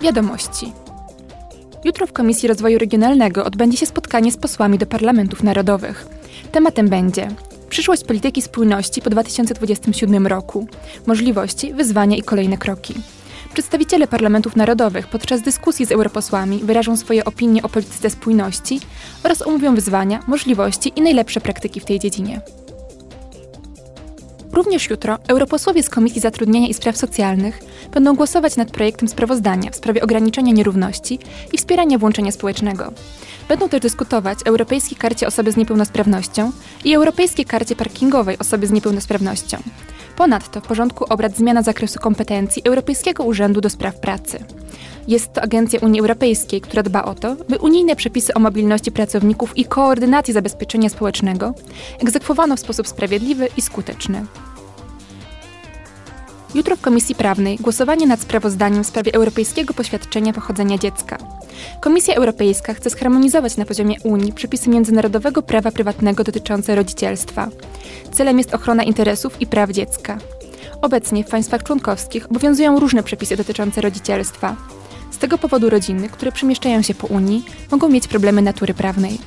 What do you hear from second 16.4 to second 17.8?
wyrażą swoje opinie o